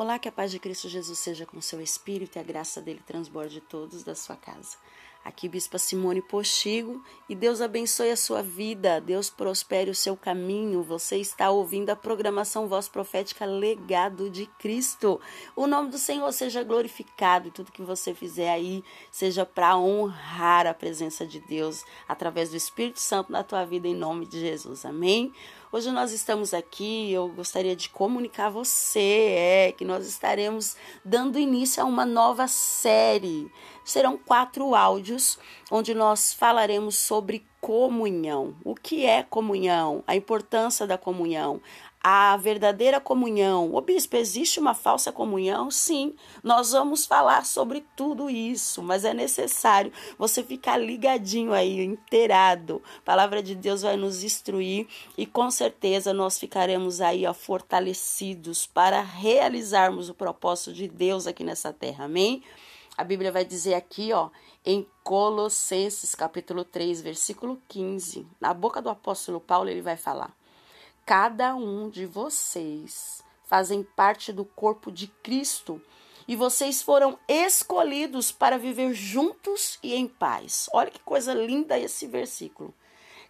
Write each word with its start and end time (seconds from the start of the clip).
Olá, 0.00 0.16
que 0.16 0.28
a 0.28 0.32
paz 0.32 0.52
de 0.52 0.60
Cristo 0.60 0.88
Jesus 0.88 1.18
seja 1.18 1.44
com 1.44 1.60
seu 1.60 1.80
espírito 1.80 2.36
e 2.36 2.38
a 2.38 2.42
graça 2.44 2.80
dele 2.80 3.02
transborde 3.04 3.60
todos 3.60 4.04
da 4.04 4.14
sua 4.14 4.36
casa. 4.36 4.76
Aqui, 5.28 5.46
Bispa 5.46 5.76
Simone 5.76 6.22
Postigo, 6.22 7.04
e 7.28 7.34
Deus 7.34 7.60
abençoe 7.60 8.10
a 8.10 8.16
sua 8.16 8.42
vida, 8.42 8.98
Deus 8.98 9.28
prospere 9.28 9.90
o 9.90 9.94
seu 9.94 10.16
caminho. 10.16 10.82
Você 10.82 11.18
está 11.18 11.50
ouvindo 11.50 11.90
a 11.90 11.96
programação 11.96 12.66
Voz 12.66 12.88
Profética 12.88 13.44
Legado 13.44 14.30
de 14.30 14.46
Cristo. 14.58 15.20
O 15.54 15.66
nome 15.66 15.90
do 15.90 15.98
Senhor 15.98 16.32
seja 16.32 16.64
glorificado 16.64 17.48
e 17.48 17.50
tudo 17.50 17.70
que 17.70 17.82
você 17.82 18.14
fizer 18.14 18.48
aí 18.48 18.82
seja 19.12 19.44
para 19.44 19.76
honrar 19.76 20.66
a 20.66 20.72
presença 20.72 21.26
de 21.26 21.40
Deus 21.40 21.84
através 22.08 22.48
do 22.48 22.56
Espírito 22.56 22.98
Santo 22.98 23.30
na 23.30 23.42
tua 23.42 23.66
vida, 23.66 23.86
em 23.86 23.94
nome 23.94 24.24
de 24.24 24.40
Jesus. 24.40 24.86
Amém? 24.86 25.30
Hoje 25.70 25.90
nós 25.90 26.12
estamos 26.12 26.54
aqui, 26.54 27.12
eu 27.12 27.28
gostaria 27.28 27.76
de 27.76 27.90
comunicar 27.90 28.46
a 28.46 28.50
você 28.50 29.34
é, 29.36 29.72
que 29.76 29.84
nós 29.84 30.06
estaremos 30.06 30.74
dando 31.04 31.38
início 31.38 31.82
a 31.82 31.86
uma 31.86 32.06
nova 32.06 32.48
série. 32.48 33.52
Serão 33.88 34.18
quatro 34.18 34.74
áudios 34.74 35.38
onde 35.70 35.94
nós 35.94 36.34
falaremos 36.34 36.94
sobre 36.94 37.46
comunhão. 37.58 38.54
O 38.62 38.74
que 38.74 39.06
é 39.06 39.22
comunhão? 39.22 40.04
A 40.06 40.14
importância 40.14 40.86
da 40.86 40.98
comunhão, 40.98 41.58
a 42.04 42.36
verdadeira 42.36 43.00
comunhão. 43.00 43.74
O 43.74 43.80
bispo, 43.80 44.14
existe 44.14 44.60
uma 44.60 44.74
falsa 44.74 45.10
comunhão? 45.10 45.70
Sim, 45.70 46.14
nós 46.44 46.72
vamos 46.72 47.06
falar 47.06 47.46
sobre 47.46 47.82
tudo 47.96 48.28
isso, 48.28 48.82
mas 48.82 49.06
é 49.06 49.14
necessário 49.14 49.90
você 50.18 50.42
ficar 50.42 50.76
ligadinho 50.76 51.54
aí, 51.54 51.82
inteirado. 51.82 52.82
A 52.98 53.02
palavra 53.06 53.42
de 53.42 53.54
Deus 53.54 53.80
vai 53.80 53.96
nos 53.96 54.22
instruir 54.22 54.86
e 55.16 55.24
com 55.24 55.50
certeza 55.50 56.12
nós 56.12 56.38
ficaremos 56.38 57.00
aí 57.00 57.26
ó, 57.26 57.32
fortalecidos 57.32 58.66
para 58.66 59.00
realizarmos 59.00 60.10
o 60.10 60.14
propósito 60.14 60.74
de 60.74 60.86
Deus 60.88 61.26
aqui 61.26 61.42
nessa 61.42 61.72
terra. 61.72 62.04
Amém? 62.04 62.42
A 62.98 63.04
Bíblia 63.04 63.30
vai 63.30 63.44
dizer 63.44 63.74
aqui, 63.74 64.12
ó, 64.12 64.28
em 64.66 64.84
Colossenses 65.04 66.16
capítulo 66.16 66.64
3, 66.64 67.00
versículo 67.00 67.62
15, 67.68 68.26
na 68.40 68.52
boca 68.52 68.82
do 68.82 68.90
apóstolo 68.90 69.38
Paulo, 69.38 69.68
ele 69.68 69.80
vai 69.80 69.96
falar: 69.96 70.36
Cada 71.06 71.54
um 71.54 71.88
de 71.88 72.04
vocês 72.06 73.22
fazem 73.44 73.84
parte 73.84 74.32
do 74.32 74.44
corpo 74.44 74.90
de 74.90 75.06
Cristo 75.06 75.80
e 76.26 76.34
vocês 76.34 76.82
foram 76.82 77.16
escolhidos 77.28 78.32
para 78.32 78.58
viver 78.58 78.92
juntos 78.92 79.78
e 79.80 79.94
em 79.94 80.08
paz. 80.08 80.68
Olha 80.72 80.90
que 80.90 80.98
coisa 80.98 81.32
linda 81.32 81.78
esse 81.78 82.04
versículo. 82.04 82.74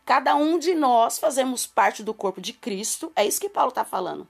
Cada 0.02 0.34
um 0.34 0.58
de 0.58 0.74
nós 0.74 1.19
fazemos 1.19 1.66
parte 1.66 2.02
do 2.02 2.14
corpo 2.14 2.41
de 2.41 2.55
Cristo, 2.55 3.12
é 3.14 3.27
isso 3.27 3.39
que 3.39 3.50
Paulo 3.50 3.69
está 3.69 3.84
falando. 3.84 4.27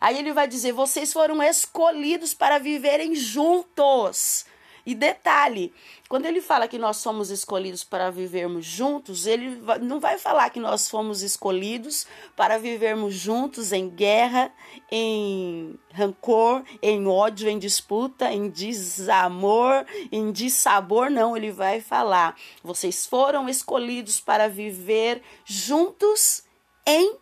Aí 0.00 0.18
ele 0.18 0.32
vai 0.32 0.48
dizer: 0.48 0.72
vocês 0.72 1.12
foram 1.12 1.40
escolhidos 1.40 2.34
para 2.34 2.58
viverem 2.58 3.14
juntos. 3.14 4.46
E 4.86 4.94
detalhe, 4.94 5.72
quando 6.10 6.26
ele 6.26 6.42
fala 6.42 6.68
que 6.68 6.76
nós 6.76 6.98
somos 6.98 7.30
escolhidos 7.30 7.82
para 7.82 8.10
vivermos 8.10 8.66
juntos, 8.66 9.26
ele 9.26 9.58
não 9.80 9.98
vai 9.98 10.18
falar 10.18 10.50
que 10.50 10.60
nós 10.60 10.90
fomos 10.90 11.22
escolhidos 11.22 12.06
para 12.36 12.58
vivermos 12.58 13.14
juntos 13.14 13.72
em 13.72 13.88
guerra, 13.88 14.52
em 14.90 15.78
rancor, 15.90 16.62
em 16.82 17.06
ódio, 17.06 17.48
em 17.48 17.58
disputa, 17.58 18.30
em 18.30 18.50
desamor, 18.50 19.86
em 20.12 20.30
dissabor, 20.30 21.10
não, 21.10 21.34
ele 21.34 21.50
vai 21.50 21.80
falar: 21.80 22.36
vocês 22.62 23.06
foram 23.06 23.48
escolhidos 23.48 24.20
para 24.20 24.48
viver 24.48 25.22
juntos 25.46 26.44
em 26.86 27.16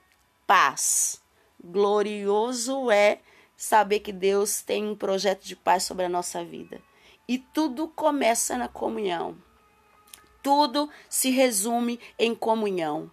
paz. 0.49 1.23
Glorioso 1.63 2.91
é 2.91 3.21
saber 3.57 4.01
que 4.01 4.13
Deus 4.13 4.63
tem 4.63 4.85
um 4.85 4.97
projeto 4.97 5.45
de 5.45 5.55
paz 5.55 5.85
sobre 5.85 6.05
a 6.05 6.09
nossa 6.09 6.45
vida. 6.45 6.83
E 7.29 7.39
tudo 7.39 7.89
começa 7.89 8.57
na 8.57 8.69
comunhão. 8.69 9.37
Tudo 10.43 10.91
se 11.09 11.31
resume 11.31 12.01
em 12.19 12.35
comunhão. 12.35 13.11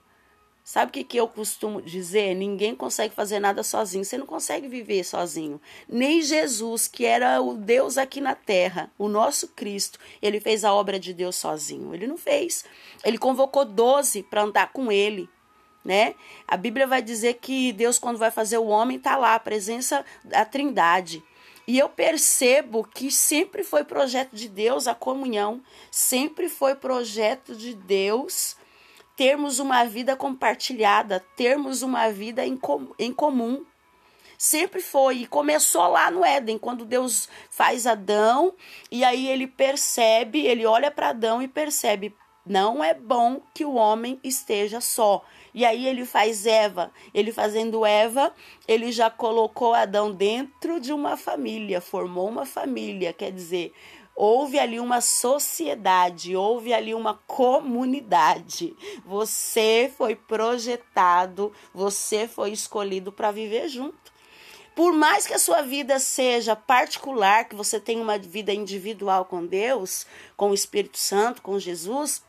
Sabe 0.70 1.02
o 1.02 1.04
que, 1.04 1.18
eu 1.18 1.28
costumo 1.28 1.82
dizer? 1.82 2.36
Ninguém 2.36 2.76
consegue 2.76 3.16
fazer 3.16 3.40
nada 3.40 3.64
sozinho. 3.64 4.06
Você 4.06 4.20
não 4.20 4.28
consegue 4.28 4.68
viver 4.68 5.04
sozinho. 5.04 5.60
Nem 5.88 6.22
Jesus, 6.22 6.88
que 6.88 7.06
era 7.06 7.42
o 7.42 7.56
Deus 7.56 7.98
aqui 7.98 8.22
na 8.22 8.36
terra, 8.36 8.92
o 8.96 9.08
nosso 9.08 9.48
Cristo, 9.48 9.98
ele 10.22 10.40
fez 10.40 10.64
a 10.64 10.72
obra 10.72 11.00
de 11.00 11.12
Deus 11.12 11.38
sozinho. 11.38 11.92
Ele 11.96 12.06
não 12.06 12.20
fez. 12.20 12.66
Ele 13.04 13.18
convocou 13.18 13.66
doze 13.66 14.22
para 14.22 14.44
andar 14.44 14.72
com 14.72 14.92
ele. 14.92 15.28
Né? 15.84 16.14
A 16.48 16.56
Bíblia 16.56 16.86
vai 16.86 17.02
dizer 17.02 17.40
que 17.42 17.74
Deus, 17.74 17.98
quando 17.98 18.20
vai 18.20 18.30
fazer 18.30 18.60
o 18.60 18.68
homem, 18.68 18.98
está 18.98 19.18
lá, 19.18 19.34
a 19.34 19.40
presença 19.40 20.06
da 20.24 20.46
Trindade. 20.46 21.24
E 21.70 21.78
eu 21.78 21.88
percebo 21.88 22.84
que 22.84 23.12
sempre 23.12 23.64
foi 23.64 23.84
projeto 23.84 24.36
de 24.36 24.50
Deus 24.50 24.88
a 24.88 24.96
comunhão, 24.96 25.62
sempre 25.92 26.50
foi 26.50 26.74
projeto 26.74 27.56
de 27.56 27.76
Deus 27.76 28.58
termos 29.16 29.60
uma 29.60 29.84
vida 29.84 30.16
compartilhada, 30.16 31.24
termos 31.36 31.84
uma 31.84 32.10
vida 32.10 32.44
em, 32.44 32.58
com, 32.58 32.88
em 32.98 33.14
comum. 33.14 33.64
Sempre 34.36 34.82
foi, 34.82 35.18
e 35.18 35.28
começou 35.28 35.88
lá 35.90 36.10
no 36.10 36.26
Éden, 36.26 36.58
quando 36.58 36.86
Deus 36.86 37.30
faz 37.52 37.86
Adão, 37.86 38.56
e 38.90 39.04
aí 39.04 39.28
ele 39.28 39.46
percebe, 39.46 40.48
ele 40.48 40.66
olha 40.66 40.90
para 40.90 41.10
Adão 41.10 41.40
e 41.40 41.48
percebe: 41.48 42.16
não 42.44 42.84
é 42.84 42.96
bom 42.96 43.44
que 43.54 43.64
o 43.64 43.76
homem 43.76 44.20
esteja 44.24 44.82
só. 44.82 45.24
E 45.54 45.66
aí 45.66 45.88
ele 45.88 46.06
faz 46.06 46.46
Eva. 46.46 46.92
Ele 47.14 47.32
fazendo 47.32 47.86
Eva, 47.86 48.34
ele 48.68 48.92
já 48.92 49.10
colocou 49.10 49.74
Adão 49.74 50.12
dentro 50.12 50.80
de 50.80 50.94
uma 50.94 51.18
família, 51.18 51.82
formou 51.82 52.28
uma 52.28 52.46
família, 52.46 53.14
quer 53.14 53.32
dizer, 53.32 53.74
houve 54.16 54.60
ali 54.60 54.80
uma 54.80 55.00
sociedade, 55.00 56.36
houve 56.36 56.74
ali 56.74 56.94
uma 56.94 57.14
comunidade. 57.26 58.76
Você 59.06 59.92
foi 59.98 60.16
projetado, 60.16 61.54
você 61.74 62.28
foi 62.28 62.52
escolhido 62.52 63.12
para 63.12 63.32
viver 63.32 63.70
junto. 63.70 64.20
Por 64.76 64.94
mais 64.94 65.26
que 65.26 65.34
a 65.34 65.40
sua 65.40 65.62
vida 65.62 66.00
seja 66.00 66.56
particular, 66.56 67.50
que 67.50 67.56
você 67.56 67.80
tenha 67.80 68.02
uma 68.02 68.18
vida 68.18 68.54
individual 68.54 69.26
com 69.26 69.46
Deus, 69.46 70.06
com 70.38 70.52
o 70.52 70.54
Espírito 70.54 70.98
Santo, 70.98 71.42
com 71.42 71.60
Jesus, 71.60 72.22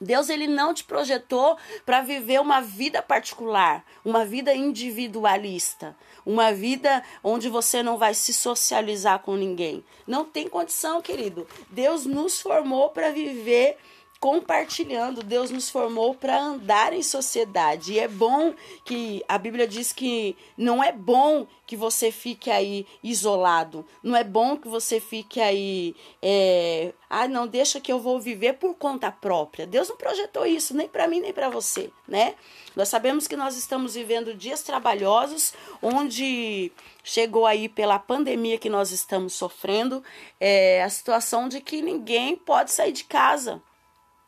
Deus 0.00 0.28
ele 0.28 0.46
não 0.46 0.74
te 0.74 0.84
projetou 0.84 1.56
para 1.84 2.02
viver 2.02 2.40
uma 2.40 2.60
vida 2.60 3.02
particular, 3.02 3.84
uma 4.04 4.24
vida 4.24 4.54
individualista, 4.54 5.96
uma 6.24 6.52
vida 6.52 7.02
onde 7.22 7.48
você 7.48 7.82
não 7.82 7.96
vai 7.96 8.14
se 8.14 8.32
socializar 8.32 9.20
com 9.20 9.36
ninguém. 9.36 9.84
Não 10.06 10.24
tem 10.24 10.48
condição, 10.48 11.00
querido. 11.00 11.46
Deus 11.70 12.04
nos 12.04 12.40
formou 12.40 12.90
para 12.90 13.10
viver 13.10 13.78
compartilhando. 14.18 15.22
Deus 15.22 15.50
nos 15.50 15.68
formou 15.68 16.14
para 16.14 16.40
andar 16.40 16.92
em 16.92 17.02
sociedade. 17.02 17.92
E 17.92 17.98
é 17.98 18.08
bom 18.08 18.54
que 18.84 19.22
a 19.28 19.38
Bíblia 19.38 19.66
diz 19.66 19.92
que 19.92 20.36
não 20.56 20.82
é 20.82 20.92
bom 20.92 21.46
que 21.66 21.76
você 21.76 22.10
fique 22.10 22.50
aí 22.50 22.86
isolado. 23.02 23.84
Não 24.02 24.16
é 24.16 24.24
bom 24.24 24.56
que 24.56 24.68
você 24.68 25.00
fique 25.00 25.40
aí. 25.40 25.94
É, 26.22 26.92
ah, 27.10 27.28
não, 27.28 27.46
deixa 27.46 27.80
que 27.80 27.92
eu 27.92 28.00
vou 28.00 28.20
viver 28.20 28.54
por 28.54 28.74
conta 28.74 29.10
própria. 29.10 29.66
Deus 29.66 29.88
não 29.88 29.96
projetou 29.96 30.46
isso, 30.46 30.74
nem 30.74 30.88
para 30.88 31.08
mim, 31.08 31.20
nem 31.20 31.32
para 31.32 31.48
você, 31.48 31.90
né? 32.06 32.34
Nós 32.74 32.88
sabemos 32.88 33.26
que 33.26 33.36
nós 33.36 33.56
estamos 33.56 33.94
vivendo 33.94 34.34
dias 34.34 34.62
trabalhosos, 34.62 35.54
onde 35.82 36.70
chegou 37.02 37.46
aí 37.46 37.68
pela 37.68 37.98
pandemia 37.98 38.58
que 38.58 38.68
nós 38.68 38.90
estamos 38.90 39.32
sofrendo, 39.32 40.02
é, 40.38 40.82
a 40.82 40.88
situação 40.90 41.48
de 41.48 41.60
que 41.60 41.80
ninguém 41.80 42.36
pode 42.36 42.70
sair 42.70 42.92
de 42.92 43.04
casa 43.04 43.62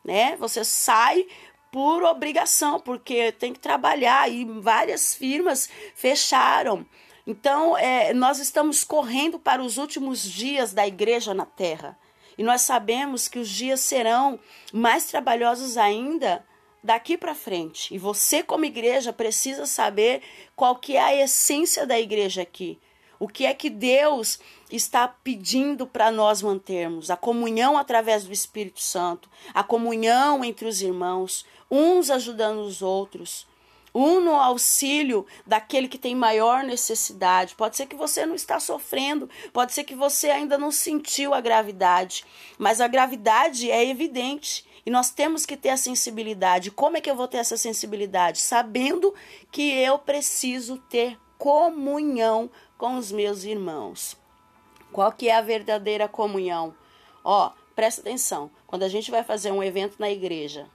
né? 0.03 0.35
Você 0.37 0.63
sai 0.63 1.25
por 1.71 2.03
obrigação, 2.03 2.79
porque 2.79 3.31
tem 3.31 3.53
que 3.53 3.59
trabalhar 3.59 4.29
e 4.31 4.45
várias 4.45 5.13
firmas 5.13 5.69
fecharam. 5.95 6.85
Então, 7.27 7.77
é, 7.77 8.13
nós 8.13 8.39
estamos 8.39 8.83
correndo 8.83 9.37
para 9.37 9.61
os 9.61 9.77
últimos 9.77 10.23
dias 10.23 10.73
da 10.73 10.87
igreja 10.87 11.33
na 11.33 11.45
terra. 11.45 11.97
E 12.37 12.43
nós 12.43 12.61
sabemos 12.61 13.27
que 13.27 13.37
os 13.37 13.49
dias 13.49 13.81
serão 13.81 14.39
mais 14.73 15.05
trabalhosos 15.05 15.77
ainda 15.77 16.43
daqui 16.83 17.17
para 17.17 17.35
frente. 17.35 17.93
E 17.93 17.97
você, 17.97 18.41
como 18.41 18.65
igreja, 18.65 19.13
precisa 19.13 19.65
saber 19.65 20.21
qual 20.55 20.77
que 20.77 20.95
é 20.95 21.01
a 21.01 21.15
essência 21.15 21.85
da 21.85 21.99
igreja 21.99 22.41
aqui. 22.41 22.79
O 23.19 23.27
que 23.27 23.45
é 23.45 23.53
que 23.53 23.69
Deus 23.69 24.39
está 24.71 25.05
pedindo 25.05 25.85
para 25.85 26.09
nós 26.09 26.41
mantermos? 26.41 27.11
A 27.11 27.17
comunhão 27.17 27.77
através 27.77 28.23
do 28.23 28.31
Espírito 28.31 28.81
Santo, 28.81 29.29
a 29.53 29.61
comunhão 29.61 30.43
entre 30.43 30.65
os 30.65 30.81
irmãos, 30.81 31.45
uns 31.69 32.09
ajudando 32.09 32.59
os 32.59 32.81
outros, 32.81 33.45
um 33.93 34.21
no 34.21 34.35
auxílio 34.35 35.25
daquele 35.45 35.89
que 35.89 35.97
tem 35.97 36.15
maior 36.15 36.63
necessidade. 36.63 37.55
Pode 37.55 37.75
ser 37.75 37.87
que 37.87 37.95
você 37.95 38.25
não 38.25 38.35
está 38.35 38.57
sofrendo, 38.57 39.29
pode 39.51 39.73
ser 39.73 39.83
que 39.83 39.95
você 39.95 40.29
ainda 40.29 40.57
não 40.57 40.71
sentiu 40.71 41.33
a 41.33 41.41
gravidade, 41.41 42.23
mas 42.57 42.79
a 42.79 42.87
gravidade 42.87 43.69
é 43.69 43.85
evidente. 43.85 44.65
E 44.85 44.89
nós 44.89 45.11
temos 45.11 45.45
que 45.45 45.57
ter 45.57 45.69
a 45.69 45.77
sensibilidade. 45.77 46.71
Como 46.71 46.95
é 46.95 47.01
que 47.01 47.11
eu 47.11 47.15
vou 47.15 47.27
ter 47.27 47.37
essa 47.37 47.57
sensibilidade? 47.57 48.39
Sabendo 48.39 49.13
que 49.51 49.73
eu 49.73 49.99
preciso 49.99 50.77
ter 50.89 51.19
comunhão 51.37 52.49
com 52.79 52.97
os 52.97 53.11
meus 53.11 53.43
irmãos. 53.43 54.15
Qual 54.91 55.11
que 55.11 55.27
é 55.27 55.35
a 55.35 55.41
verdadeira 55.41 56.07
comunhão? 56.07 56.73
Ó, 57.23 57.51
presta 57.75 57.99
atenção. 57.99 58.49
Quando 58.65 58.83
a 58.83 58.87
gente 58.87 59.11
vai 59.11 59.21
fazer 59.21 59.51
um 59.51 59.61
evento 59.61 59.97
na 59.99 60.09
igreja, 60.09 60.65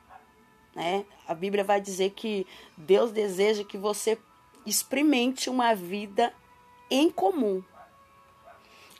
né? 0.76 1.06
A 1.26 1.34
Bíblia 1.34 1.64
vai 1.64 1.80
dizer 1.80 2.10
que 2.10 2.46
Deus 2.76 3.10
deseja 3.10 3.64
que 3.64 3.78
você 3.78 4.18
experimente 4.66 5.48
uma 5.48 5.74
vida 5.74 6.32
em 6.90 7.10
comum. 7.10 7.62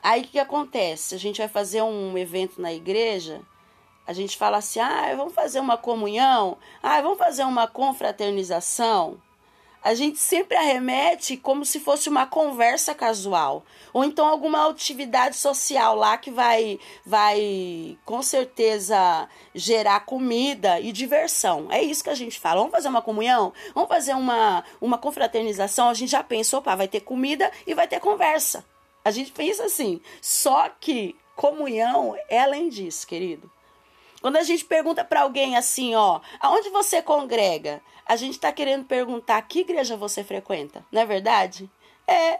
Aí 0.01 0.23
o 0.23 0.27
que 0.27 0.39
acontece? 0.39 1.13
A 1.13 1.19
gente 1.19 1.37
vai 1.37 1.47
fazer 1.47 1.83
um 1.83 2.17
evento 2.17 2.59
na 2.59 2.73
igreja, 2.73 3.41
a 4.07 4.13
gente 4.13 4.35
fala 4.35 4.57
assim: 4.57 4.79
ah, 4.79 5.13
vamos 5.15 5.33
fazer 5.33 5.59
uma 5.59 5.77
comunhão, 5.77 6.57
ah, 6.81 7.01
vamos 7.01 7.19
fazer 7.19 7.43
uma 7.43 7.67
confraternização 7.67 9.21
a 9.85 9.93
gente 9.93 10.17
sempre 10.17 10.57
arremete 10.57 11.37
como 11.37 11.63
se 11.63 11.79
fosse 11.79 12.09
uma 12.09 12.25
conversa 12.25 12.95
casual 12.95 13.63
ou 13.93 14.03
então 14.03 14.25
alguma 14.27 14.67
atividade 14.67 15.35
social 15.35 15.95
lá 15.95 16.17
que 16.17 16.31
vai 16.31 16.79
vai 17.05 17.95
com 18.03 18.19
certeza 18.23 19.29
gerar 19.53 19.99
comida 19.99 20.79
e 20.79 20.91
diversão. 20.91 21.67
É 21.69 21.83
isso 21.83 22.03
que 22.03 22.09
a 22.09 22.15
gente 22.15 22.39
fala. 22.39 22.61
Vamos 22.61 22.71
fazer 22.71 22.87
uma 22.87 23.01
comunhão? 23.03 23.53
Vamos 23.75 23.87
fazer 23.87 24.15
uma 24.15 24.63
uma 24.81 24.97
confraternização? 24.97 25.87
A 25.87 25.93
gente 25.93 26.09
já 26.09 26.23
pensa, 26.23 26.57
opa, 26.57 26.75
vai 26.75 26.87
ter 26.87 27.01
comida 27.01 27.51
e 27.67 27.75
vai 27.75 27.87
ter 27.87 27.99
conversa. 27.99 28.65
A 29.03 29.11
gente 29.11 29.31
pensa 29.31 29.65
assim. 29.65 30.01
Só 30.19 30.67
que 30.67 31.15
comunhão 31.35 32.17
é 32.27 32.39
além 32.39 32.69
disso, 32.69 33.05
querido. 33.05 33.51
Quando 34.25 34.37
a 34.37 34.41
gente 34.43 34.65
pergunta 34.65 35.05
para 35.05 35.21
alguém 35.21 35.55
assim, 35.55 35.93
ó, 35.93 36.19
aonde 36.39 36.71
você 36.71 36.99
congrega? 36.99 37.79
A 38.07 38.15
gente 38.15 38.31
está 38.31 38.51
querendo 38.51 38.83
perguntar 38.83 39.39
que 39.43 39.59
igreja 39.59 39.95
você 39.95 40.23
frequenta, 40.23 40.83
não 40.91 41.03
é 41.03 41.05
verdade? 41.05 41.69
É. 42.07 42.39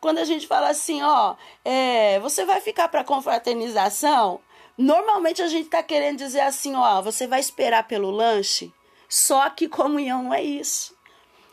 Quando 0.00 0.18
a 0.18 0.24
gente 0.24 0.48
fala 0.48 0.70
assim, 0.70 1.00
ó, 1.00 1.36
é, 1.64 2.18
você 2.18 2.44
vai 2.44 2.60
ficar 2.60 2.88
para 2.88 3.04
confraternização? 3.04 4.40
Normalmente 4.76 5.40
a 5.40 5.46
gente 5.46 5.66
está 5.66 5.80
querendo 5.80 6.18
dizer 6.18 6.40
assim, 6.40 6.74
ó, 6.74 7.00
você 7.00 7.28
vai 7.28 7.38
esperar 7.38 7.86
pelo 7.86 8.10
lanche? 8.10 8.74
Só 9.08 9.48
que 9.48 9.68
comunhão 9.68 10.24
não 10.24 10.34
é 10.34 10.42
isso. 10.42 10.92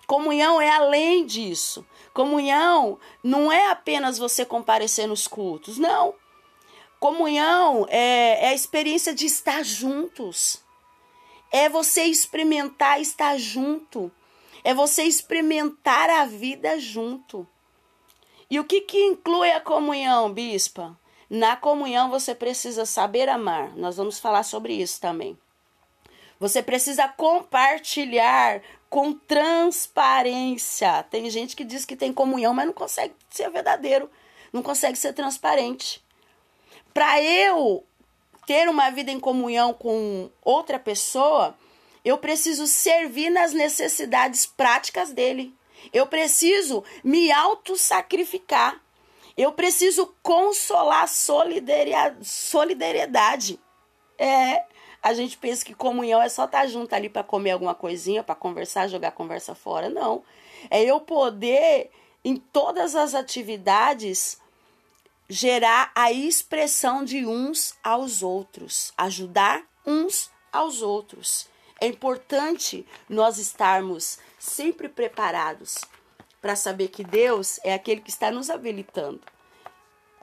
Comunhão 0.08 0.60
é 0.60 0.72
além 0.72 1.28
disso. 1.28 1.86
Comunhão 2.12 2.98
não 3.22 3.52
é 3.52 3.70
apenas 3.70 4.18
você 4.18 4.44
comparecer 4.44 5.08
nos 5.08 5.28
cultos, 5.28 5.78
não. 5.78 6.16
Comunhão 7.00 7.86
é, 7.90 8.46
é 8.46 8.50
a 8.50 8.54
experiência 8.54 9.14
de 9.14 9.26
estar 9.26 9.64
juntos. 9.64 10.62
É 11.52 11.70
você 11.70 12.04
experimentar 12.04 13.00
estar 13.00 13.38
junto. 13.38 14.12
É 14.64 14.74
você 14.74 15.04
experimentar 15.04 16.10
a 16.10 16.26
vida 16.26 16.78
junto. 16.78 17.48
E 18.50 18.60
o 18.60 18.66
que, 18.66 18.82
que 18.82 18.98
inclui 18.98 19.50
a 19.52 19.62
comunhão, 19.62 20.34
bispa? 20.34 20.98
Na 21.30 21.56
comunhão 21.56 22.10
você 22.10 22.36
precisa 22.36 22.86
saber 22.86 23.30
amar. 23.30 23.76
Nós 23.78 23.96
vamos 23.96 24.20
falar 24.20 24.44
sobre 24.44 24.74
isso 24.74 25.00
também. 25.00 25.38
Você 26.40 26.64
precisa 26.64 27.08
compartilhar 27.08 28.62
com 28.90 29.14
transparência. 29.14 31.04
Tem 31.04 31.30
gente 31.30 31.56
que 31.56 31.64
diz 31.64 31.86
que 31.86 31.96
tem 31.96 32.12
comunhão, 32.12 32.54
mas 32.54 32.66
não 32.66 32.74
consegue 32.74 33.14
ser 33.30 33.50
verdadeiro, 33.52 34.10
não 34.52 34.64
consegue 34.64 34.98
ser 34.98 35.14
transparente. 35.14 36.04
Para 36.94 37.22
eu 37.22 37.84
ter 38.46 38.68
uma 38.68 38.90
vida 38.90 39.12
em 39.12 39.20
comunhão 39.20 39.74
com 39.74 40.30
outra 40.44 40.80
pessoa, 40.80 41.56
eu 42.04 42.18
preciso 42.18 42.66
servir 42.66 43.30
nas 43.30 43.54
necessidades 43.54 44.46
práticas 44.46 45.12
dele. 45.12 45.54
Eu 45.94 46.08
preciso 46.08 46.84
me 47.04 47.32
auto-sacrificar. 47.32 48.82
Eu 49.38 49.54
preciso 49.54 50.14
consolar 50.22 51.08
solidariedade. 51.08 53.60
É, 54.18 54.66
a 55.02 55.14
gente 55.14 55.38
pensa 55.38 55.64
que 55.64 55.74
comunhão 55.74 56.22
é 56.22 56.28
só 56.28 56.44
estar 56.46 56.62
tá 56.62 56.68
junto 56.68 56.94
ali 56.94 57.08
para 57.08 57.24
comer 57.24 57.52
alguma 57.52 57.74
coisinha, 57.74 58.24
para 58.24 58.36
conversar, 58.36 58.90
jogar 58.90 59.12
conversa 59.12 59.56
fora. 59.56 59.90
Não. 59.90 60.24
É 60.70 60.84
eu 60.84 61.00
poder, 61.00 61.90
em 62.24 62.36
todas 62.36 62.96
as 62.96 63.16
atividades, 63.16 64.38
gerar 65.30 65.92
a 65.94 66.12
expressão 66.12 67.06
de 67.06 67.24
uns 67.24 67.76
aos 67.84 68.24
outros, 68.24 68.92
ajudar 68.98 69.64
uns 69.86 70.32
aos 70.52 70.82
outros. 70.82 71.48
É 71.80 71.86
importante 71.86 72.86
nós 73.08 73.38
estarmos 73.38 74.18
sempre 74.40 74.90
preparados 74.90 75.78
para 76.42 76.56
saber 76.56 76.88
que 76.88 77.04
Deus 77.04 77.60
é 77.64 77.74
aquele 77.74 78.02
que 78.02 78.10
está 78.10 78.32
nos 78.32 78.50
habilitando. 78.50 79.22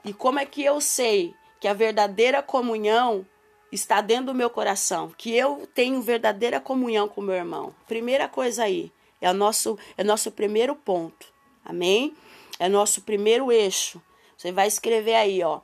E 0.04 0.12
como 0.12 0.40
é 0.40 0.44
que 0.44 0.64
eu 0.64 0.80
sei 0.80 1.34
que 1.60 1.68
a 1.68 1.72
verdadeira 1.72 2.42
comunhão 2.42 3.24
está 3.70 4.00
dentro 4.00 4.26
do 4.26 4.34
meu 4.34 4.50
coração, 4.50 5.12
que 5.16 5.34
eu 5.34 5.68
tenho 5.72 6.02
verdadeira 6.02 6.60
comunhão 6.60 7.08
com 7.08 7.20
meu 7.20 7.34
irmão? 7.36 7.74
Primeira 7.86 8.28
coisa 8.28 8.64
aí, 8.64 8.92
é 9.20 9.30
o 9.30 9.34
nosso 9.34 9.78
é 9.96 10.02
nosso 10.02 10.32
primeiro 10.32 10.74
ponto. 10.74 11.26
Amém? 11.64 12.14
É 12.58 12.68
nosso 12.68 13.02
primeiro 13.02 13.52
eixo 13.52 14.00
você 14.46 14.52
vai 14.52 14.68
escrever 14.68 15.16
aí, 15.16 15.42
ó, 15.42 15.58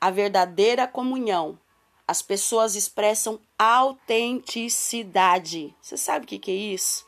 a 0.00 0.10
verdadeira 0.10 0.88
comunhão. 0.88 1.58
As 2.08 2.22
pessoas 2.22 2.74
expressam 2.74 3.38
autenticidade. 3.58 5.76
Você 5.82 5.98
sabe 5.98 6.24
o 6.24 6.28
que, 6.28 6.38
que 6.38 6.50
é 6.50 6.54
isso? 6.54 7.06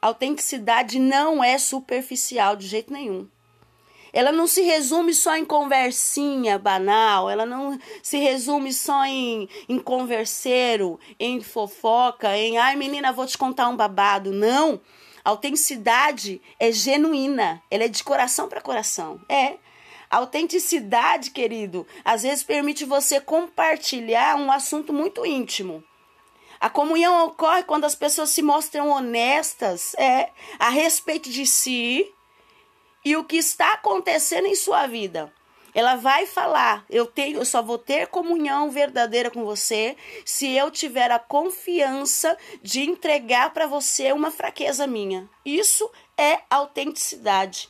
Autenticidade 0.00 1.00
não 1.00 1.42
é 1.42 1.58
superficial 1.58 2.54
de 2.54 2.68
jeito 2.68 2.92
nenhum. 2.92 3.28
Ela 4.12 4.30
não 4.30 4.46
se 4.46 4.62
resume 4.62 5.12
só 5.12 5.36
em 5.36 5.44
conversinha 5.44 6.60
banal, 6.60 7.28
ela 7.28 7.44
não 7.44 7.76
se 8.00 8.18
resume 8.18 8.72
só 8.72 9.04
em, 9.06 9.48
em 9.68 9.80
converseiro, 9.80 11.00
em 11.18 11.40
fofoca, 11.40 12.36
em 12.36 12.56
ai 12.56 12.76
menina, 12.76 13.12
vou 13.12 13.26
te 13.26 13.36
contar 13.36 13.66
um 13.66 13.76
babado. 13.76 14.30
Não. 14.30 14.80
A 15.24 15.30
autenticidade 15.30 16.40
é 16.58 16.70
genuína, 16.70 17.60
ela 17.68 17.82
é 17.82 17.88
de 17.88 18.04
coração 18.04 18.48
para 18.48 18.60
coração. 18.60 19.20
É. 19.28 19.58
A 20.10 20.16
autenticidade, 20.16 21.30
querido, 21.30 21.86
às 22.04 22.22
vezes 22.22 22.42
permite 22.42 22.84
você 22.84 23.20
compartilhar 23.20 24.36
um 24.36 24.50
assunto 24.50 24.92
muito 24.92 25.24
íntimo. 25.24 25.84
A 26.58 26.68
comunhão 26.68 27.26
ocorre 27.26 27.62
quando 27.62 27.84
as 27.84 27.94
pessoas 27.94 28.30
se 28.30 28.42
mostram 28.42 28.90
honestas 28.90 29.94
é, 29.94 30.30
a 30.58 30.68
respeito 30.68 31.30
de 31.30 31.46
si 31.46 32.12
e 33.04 33.16
o 33.16 33.24
que 33.24 33.36
está 33.36 33.74
acontecendo 33.74 34.46
em 34.46 34.56
sua 34.56 34.86
vida. 34.88 35.32
Ela 35.72 35.94
vai 35.94 36.26
falar: 36.26 36.84
eu 36.90 37.06
tenho, 37.06 37.38
eu 37.38 37.44
só 37.44 37.62
vou 37.62 37.78
ter 37.78 38.08
comunhão 38.08 38.68
verdadeira 38.68 39.30
com 39.30 39.44
você 39.44 39.96
se 40.24 40.50
eu 40.50 40.70
tiver 40.70 41.10
a 41.12 41.18
confiança 41.20 42.36
de 42.60 42.82
entregar 42.82 43.54
para 43.54 43.68
você 43.68 44.12
uma 44.12 44.32
fraqueza 44.32 44.86
minha. 44.86 45.30
Isso 45.44 45.88
é 46.18 46.40
autenticidade. 46.50 47.68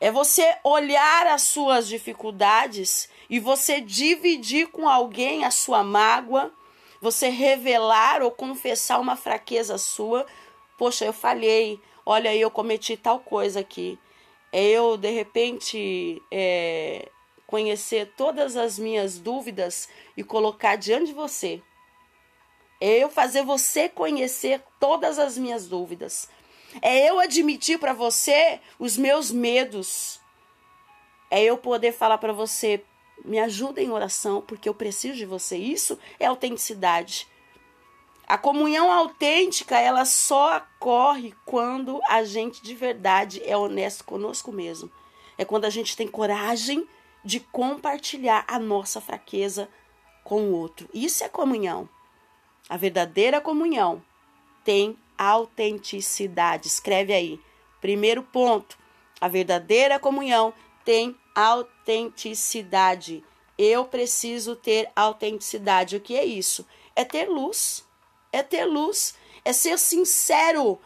É 0.00 0.10
você 0.10 0.56
olhar 0.64 1.26
as 1.26 1.42
suas 1.42 1.86
dificuldades 1.86 3.08
e 3.28 3.38
você 3.38 3.82
dividir 3.82 4.68
com 4.68 4.88
alguém 4.88 5.44
a 5.44 5.50
sua 5.50 5.84
mágoa, 5.84 6.50
você 7.02 7.28
revelar 7.28 8.22
ou 8.22 8.30
confessar 8.30 8.98
uma 8.98 9.14
fraqueza 9.14 9.76
sua. 9.76 10.26
Poxa, 10.78 11.04
eu 11.04 11.12
falhei, 11.12 11.78
olha 12.06 12.30
aí, 12.30 12.40
eu 12.40 12.50
cometi 12.50 12.96
tal 12.96 13.20
coisa 13.20 13.60
aqui. 13.60 13.98
É 14.50 14.64
eu, 14.64 14.96
de 14.96 15.10
repente, 15.10 16.20
é, 16.30 17.06
conhecer 17.46 18.12
todas 18.16 18.56
as 18.56 18.78
minhas 18.78 19.18
dúvidas 19.18 19.88
e 20.16 20.24
colocar 20.24 20.76
diante 20.76 21.06
de 21.06 21.12
você. 21.12 21.62
É 22.80 22.98
eu 22.98 23.10
fazer 23.10 23.44
você 23.44 23.86
conhecer 23.86 24.62
todas 24.80 25.18
as 25.18 25.36
minhas 25.36 25.68
dúvidas. 25.68 26.26
É 26.80 27.08
eu 27.08 27.18
admitir 27.18 27.78
para 27.78 27.92
você 27.92 28.60
os 28.78 28.96
meus 28.96 29.30
medos. 29.30 30.20
É 31.30 31.42
eu 31.42 31.56
poder 31.56 31.92
falar 31.92 32.18
para 32.18 32.32
você, 32.32 32.84
me 33.24 33.38
ajuda 33.38 33.80
em 33.82 33.90
oração, 33.90 34.40
porque 34.40 34.68
eu 34.68 34.74
preciso 34.74 35.16
de 35.16 35.26
você. 35.26 35.56
Isso 35.56 35.98
é 36.18 36.26
autenticidade. 36.26 37.26
A 38.26 38.38
comunhão 38.38 38.92
autêntica, 38.92 39.78
ela 39.78 40.04
só 40.04 40.58
ocorre 40.58 41.34
quando 41.44 42.00
a 42.08 42.22
gente 42.22 42.62
de 42.62 42.74
verdade 42.74 43.42
é 43.44 43.56
honesto 43.56 44.04
conosco 44.04 44.52
mesmo. 44.52 44.90
É 45.36 45.44
quando 45.44 45.64
a 45.64 45.70
gente 45.70 45.96
tem 45.96 46.06
coragem 46.06 46.86
de 47.24 47.40
compartilhar 47.40 48.44
a 48.46 48.58
nossa 48.58 49.00
fraqueza 49.00 49.68
com 50.22 50.42
o 50.44 50.52
outro. 50.52 50.88
Isso 50.94 51.24
é 51.24 51.28
comunhão. 51.28 51.88
A 52.68 52.76
verdadeira 52.76 53.40
comunhão 53.40 54.00
tem 54.64 54.96
autenticidade. 55.20 56.66
Escreve 56.66 57.12
aí. 57.12 57.38
Primeiro 57.78 58.22
ponto: 58.22 58.78
a 59.20 59.28
verdadeira 59.28 59.98
comunhão 59.98 60.54
tem 60.82 61.14
autenticidade. 61.34 63.22
Eu 63.58 63.84
preciso 63.84 64.56
ter 64.56 64.90
autenticidade. 64.96 65.96
O 65.96 66.00
que 66.00 66.16
é 66.16 66.24
isso? 66.24 66.66
É 66.96 67.04
ter 67.04 67.28
luz. 67.28 67.84
É 68.32 68.42
ter 68.42 68.64
luz. 68.64 69.14
É 69.44 69.52
ser 69.52 69.78
sincero. 69.78 70.80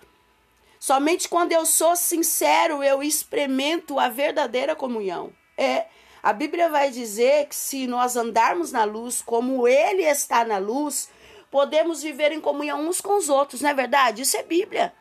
Somente 0.80 1.28
quando 1.28 1.52
eu 1.52 1.64
sou 1.64 1.94
sincero 1.94 2.82
eu 2.82 3.02
experimento 3.02 3.98
a 4.00 4.08
verdadeira 4.08 4.74
comunhão. 4.74 5.32
É, 5.56 5.86
a 6.22 6.32
Bíblia 6.32 6.68
vai 6.68 6.90
dizer 6.90 7.46
que 7.46 7.54
se 7.54 7.86
nós 7.86 8.16
andarmos 8.16 8.72
na 8.72 8.84
luz 8.84 9.22
como 9.22 9.68
ele 9.68 10.02
está 10.02 10.44
na 10.44 10.58
luz, 10.58 11.08
podemos 11.54 12.02
viver 12.02 12.32
em 12.32 12.40
comunhão 12.40 12.80
uns 12.80 13.00
com 13.00 13.16
os 13.16 13.28
outros, 13.28 13.60
não 13.60 13.70
é 13.70 13.74
verdade? 13.74 14.22
Isso 14.22 14.36
é 14.36 14.42
Bíblia. 14.42 14.92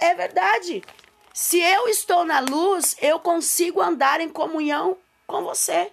É 0.00 0.14
verdade. 0.14 0.80
Se 1.34 1.60
eu 1.60 1.88
estou 1.88 2.24
na 2.24 2.38
luz, 2.38 2.94
eu 3.02 3.18
consigo 3.18 3.82
andar 3.82 4.20
em 4.20 4.28
comunhão 4.28 4.96
com 5.26 5.42
você. 5.42 5.90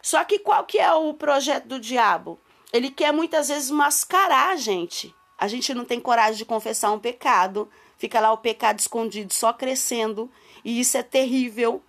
Só 0.00 0.24
que 0.24 0.38
qual 0.38 0.64
que 0.64 0.78
é 0.78 0.90
o 0.90 1.12
projeto 1.12 1.66
do 1.66 1.78
diabo? 1.78 2.40
Ele 2.72 2.90
quer 2.90 3.12
muitas 3.12 3.48
vezes 3.48 3.70
mascarar 3.70 4.52
a 4.52 4.56
gente. 4.56 5.14
A 5.36 5.46
gente 5.48 5.74
não 5.74 5.84
tem 5.84 6.00
coragem 6.00 6.38
de 6.38 6.46
confessar 6.46 6.90
um 6.90 6.98
pecado, 6.98 7.70
fica 7.98 8.18
lá 8.18 8.32
o 8.32 8.38
pecado 8.38 8.78
escondido, 8.78 9.34
só 9.34 9.52
crescendo, 9.52 10.32
e 10.64 10.80
isso 10.80 10.96
é 10.96 11.02
terrível. 11.02 11.82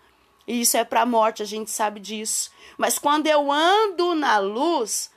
E 0.46 0.60
isso 0.60 0.76
é 0.76 0.84
para 0.84 1.04
a 1.04 1.06
morte, 1.06 1.42
a 1.42 1.46
gente 1.46 1.72
sabe 1.72 2.02
disso. 2.02 2.52
Mas 2.78 3.00
quando 3.00 3.28
eu 3.28 3.50
ando 3.50 4.16
na 4.16 4.38
luz, 4.38 5.10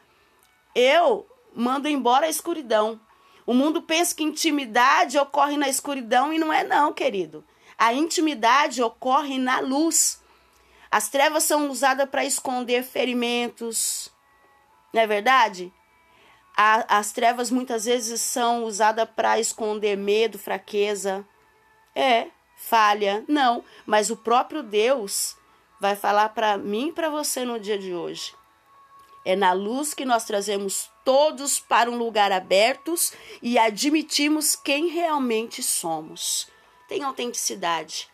eu 0.77 1.27
mando 1.55 1.89
embora 1.89 2.27
a 2.27 2.31
escuridão. 2.31 3.01
O 3.47 3.53
mundo 3.53 3.83
pensa 3.83 4.15
que 4.15 4.23
intimidade 4.23 5.19
ocorre 5.19 5.57
na 5.57 5.69
escuridão 5.69 6.33
e 6.33 6.39
não 6.39 6.53
é 6.53 6.63
não, 6.63 6.93
querido. 6.93 7.45
A 7.77 7.93
intimidade 7.93 8.83
ocorre 8.83 9.39
na 9.39 9.61
luz. 9.61 10.23
As 10.91 11.09
trevas 11.09 11.45
são 11.45 11.69
usadas 11.71 12.09
para 12.09 12.25
esconder 12.25 12.85
ferimentos. 12.85 14.11
Não 14.93 15.03
é 15.03 15.07
verdade? 15.07 15.73
A, 16.57 16.99
as 16.99 17.13
trevas 17.13 17.51
muitas 17.51 17.87
vezes 17.87 18.21
são 18.21 18.65
usadas 18.65 19.09
para 19.17 19.41
esconder 19.41 19.97
medo, 19.97 20.39
fraqueza. 20.39 21.27
É, 21.95 22.29
falha. 22.57 23.25
Não, 23.27 23.65
mas 23.87 24.11
o 24.11 24.17
próprio 24.17 24.63
Deus 24.63 25.37
vai 25.81 25.97
falar 25.97 26.29
para 26.29 26.57
mim 26.57 26.89
e 26.89 26.93
para 26.93 27.09
você 27.09 27.45
no 27.45 27.59
dia 27.59 27.79
de 27.79 27.93
hoje. 27.93 28.33
É 29.25 29.37
na 29.37 29.53
luz 29.53 29.95
que 29.95 30.05
nós 30.05 30.25
trazemos 30.25 30.91
todos 31.05 31.61
para 31.61 31.91
um 31.91 31.97
lugar 31.97 32.33
abertos 32.33 33.13
e 33.41 33.59
admitimos 33.59 34.57
quem 34.57 34.89
realmente 34.89 35.63
somos. 35.63 36.49
Tenha 36.89 37.07
autenticidade, 37.07 38.09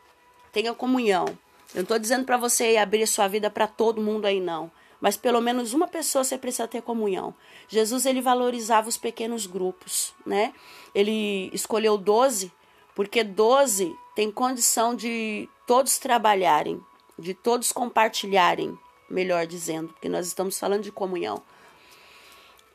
tenha 0.53 0.75
comunhão. 0.75 1.27
Eu 1.75 1.77
não 1.77 1.83
estou 1.83 1.99
dizendo 1.99 2.25
para 2.25 2.37
você 2.37 2.77
abrir 2.77 3.07
sua 3.07 3.29
vida 3.29 3.51
para 3.51 3.67
todo 3.67 4.01
mundo 4.01 4.27
aí, 4.27 4.41
não. 4.41 4.71
Mas 5.01 5.17
pelo 5.17 5.41
menos 5.41 5.73
uma 5.73 5.87
pessoa 5.87 6.25
você 6.25 6.37
precisa 6.37 6.67
ter 6.67 6.83
comunhão. 6.83 7.35
Jesus 7.69 8.05
ele 8.05 8.21
valorizava 8.21 8.89
os 8.89 8.97
pequenos 8.97 9.47
grupos, 9.47 10.13
né? 10.27 10.53
Ele 10.95 11.51
escolheu 11.53 11.97
12 11.97 12.53
porque 12.95 13.23
12 13.23 13.97
tem 14.17 14.29
condição 14.29 14.93
de 14.93 15.49
todos 15.69 15.99
trabalharem, 15.99 16.81
de 17.17 17.33
todos 17.33 17.71
compartilharem, 17.71 18.77
melhor 19.09 19.47
dizendo, 19.47 19.89
porque 19.89 20.09
nós 20.09 20.27
estamos 20.27 20.59
falando 20.59 20.83
de 20.83 20.93
comunhão. 20.93 21.43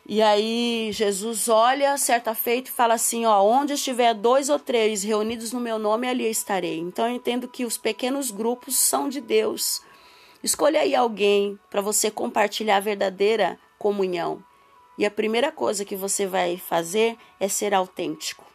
E 0.06 0.22
aí 0.22 0.90
Jesus 0.92 1.48
olha 1.48 1.98
certa 1.98 2.36
feita 2.36 2.70
e 2.70 2.74
fala 2.74 2.96
assim, 2.96 3.25
ó, 3.25 3.42
onde 3.42 3.74
estiver 3.74 4.13
dois 4.13 4.50
ou 4.50 4.60
três 4.60 5.02
reunidos 5.02 5.54
no 5.54 5.62
meu 5.62 5.80
nome, 5.80 6.08
ali 6.08 6.30
estarei. 6.30 6.78
Então 6.80 7.08
eu 7.08 7.16
entendo 7.16 7.48
que 7.48 7.63
os 7.63 7.78
pequenos 7.78 8.30
grupos 8.30 8.78
são 8.78 9.08
de 9.08 9.22
Deus. 9.22 9.82
Escolha 10.44 10.82
aí 10.82 10.94
alguém 10.94 11.58
para 11.70 11.80
você 11.80 12.12
compartilhar 12.12 12.78
a 12.78 12.82
verdadeira 12.82 13.58
comunhão. 13.80 14.44
E 14.98 15.06
a 15.06 15.12
primeira 15.12 15.54
coisa 15.54 15.86
que 15.86 15.96
você 15.96 16.28
vai 16.28 16.58
fazer 16.58 17.18
é 17.40 17.48
ser 17.48 17.74
autêntico. 17.74 18.46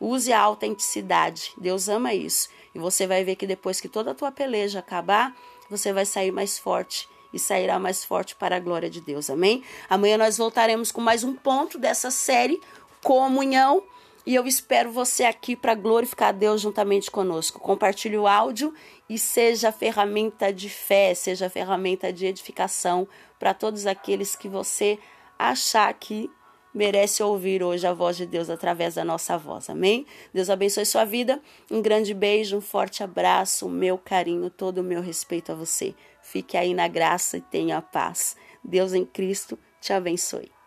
Use 0.00 0.32
a 0.32 0.40
autenticidade. 0.40 1.52
Deus 1.58 1.88
ama 1.88 2.14
isso. 2.14 2.48
E 2.74 2.78
você 2.78 3.06
vai 3.06 3.24
ver 3.24 3.36
que 3.36 3.46
depois 3.46 3.78
que 3.78 3.88
toda 3.88 4.12
a 4.12 4.14
tua 4.14 4.32
peleja 4.32 4.78
acabar, 4.78 5.36
você 5.70 5.92
vai 5.92 6.04
sair 6.04 6.30
mais 6.30 6.58
forte 6.58 7.08
e 7.32 7.38
sairá 7.38 7.78
mais 7.78 8.04
forte 8.04 8.34
para 8.34 8.56
a 8.56 8.60
glória 8.60 8.88
de 8.88 9.00
Deus. 9.00 9.28
Amém? 9.28 9.62
Amanhã 9.88 10.16
nós 10.16 10.38
voltaremos 10.38 10.90
com 10.90 11.00
mais 11.00 11.24
um 11.24 11.34
ponto 11.34 11.78
dessa 11.78 12.10
série 12.10 12.60
Comunhão. 13.02 13.82
E 14.26 14.34
eu 14.34 14.46
espero 14.46 14.92
você 14.92 15.24
aqui 15.24 15.56
para 15.56 15.74
glorificar 15.74 16.34
Deus 16.34 16.60
juntamente 16.60 17.10
conosco. 17.10 17.58
Compartilhe 17.58 18.18
o 18.18 18.26
áudio 18.26 18.74
e 19.08 19.18
seja 19.18 19.72
ferramenta 19.72 20.52
de 20.52 20.68
fé, 20.68 21.14
seja 21.14 21.48
ferramenta 21.48 22.12
de 22.12 22.26
edificação 22.26 23.08
para 23.38 23.54
todos 23.54 23.86
aqueles 23.86 24.36
que 24.36 24.48
você 24.48 24.98
achar 25.38 25.92
que 25.94 26.30
merece 26.74 27.22
ouvir 27.22 27.62
hoje 27.62 27.86
a 27.86 27.92
voz 27.92 28.16
de 28.16 28.26
Deus 28.26 28.50
através 28.50 28.94
da 28.94 29.04
nossa 29.04 29.36
voz. 29.36 29.68
Amém? 29.70 30.06
Deus 30.32 30.50
abençoe 30.50 30.84
sua 30.84 31.04
vida. 31.04 31.40
Um 31.70 31.80
grande 31.80 32.14
beijo, 32.14 32.56
um 32.56 32.60
forte 32.60 33.02
abraço, 33.02 33.66
o 33.66 33.70
meu 33.70 33.98
carinho, 33.98 34.50
todo 34.50 34.78
o 34.78 34.84
meu 34.84 35.00
respeito 35.00 35.52
a 35.52 35.54
você. 35.54 35.94
Fique 36.22 36.56
aí 36.56 36.74
na 36.74 36.88
graça 36.88 37.36
e 37.38 37.40
tenha 37.40 37.80
paz. 37.80 38.36
Deus 38.62 38.92
em 38.92 39.04
Cristo 39.04 39.58
te 39.80 39.92
abençoe. 39.92 40.57